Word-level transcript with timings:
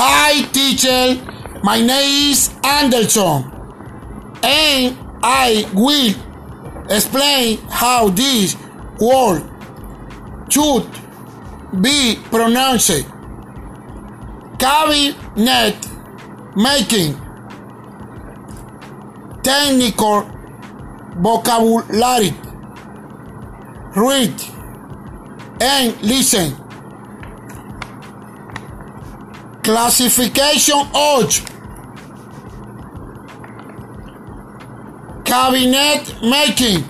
Hi 0.00 0.42
teacher, 0.52 1.20
my 1.64 1.80
name 1.80 2.30
is 2.30 2.54
Anderson 2.62 3.50
and 4.44 4.96
I 5.24 5.68
will 5.74 6.14
explain 6.88 7.58
how 7.68 8.08
this 8.08 8.54
word 9.00 9.42
should 10.48 10.86
be 11.82 12.14
pronounced. 12.30 13.06
Cabinet 14.60 15.74
making 16.54 17.18
technical 19.42 20.30
vocabulary 21.18 22.34
read 23.96 24.40
and 25.60 26.00
listen 26.02 26.67
classification 29.68 30.80
of 30.94 31.28
cabinet 35.26 36.04
making. 36.22 36.82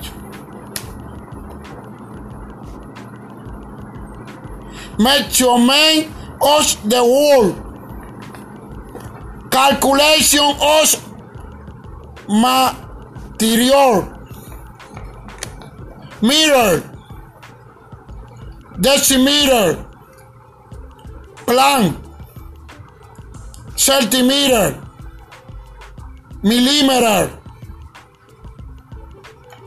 Measurement 4.97 6.07
of 6.41 6.89
the 6.89 7.03
world 7.03 7.57
calculation 9.51 10.49
of 10.63 10.87
material. 12.29 14.07
Mirror. 16.23 16.83
Decimeter. 18.79 19.85
Plan 21.45 22.08
centimeter 23.79 24.75
millimeter 26.43 27.31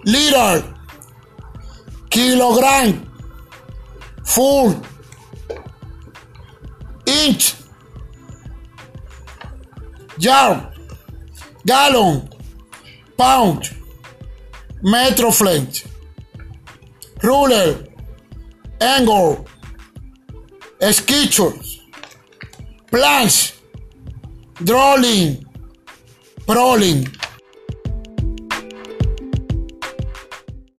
liter 0.03 0.63
kilogram 2.09 2.91
full 4.25 4.75
inch 7.05 7.55
yard 10.17 10.59
gallon 11.65 12.27
pound 13.17 13.63
metroflint 14.83 15.85
ruler 17.23 17.75
angle 18.81 19.45
sketches 20.99 21.79
plans 22.91 23.60
drawing 24.63 25.45
prowling 26.47 27.07